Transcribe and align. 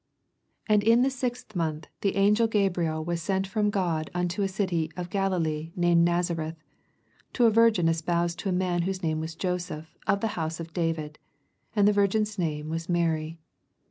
S6 0.67 0.73
And 0.73 0.83
ID 0.83 0.95
the 1.03 1.07
sixtli 1.09 1.55
month 1.57 1.87
the 2.01 2.13
an^el 2.13 2.49
Gabriel 2.49 3.05
was 3.05 3.21
sent 3.21 3.45
from 3.45 3.69
God 3.69 4.09
unto 4.15 4.41
a 4.41 4.47
city 4.47 4.89
of 4.97 5.11
Galilee, 5.11 5.73
named 5.75 6.03
Nazareth, 6.03 6.55
27 7.33 7.33
To 7.33 7.45
a 7.45 7.51
virgin 7.51 7.87
espoused 7.87 8.39
to 8.39 8.49
a 8.49 8.51
man 8.51 8.81
whose 8.81 9.03
name 9.03 9.19
was 9.19 9.35
Joseph, 9.35 9.95
of 10.07 10.21
the 10.21 10.29
hoase 10.29 10.59
of 10.59 10.73
David; 10.73 11.19
and 11.75 11.87
the 11.87 11.93
Virginia 11.93 12.31
name 12.39 12.67
was 12.69 12.89
Mary. 12.89 13.37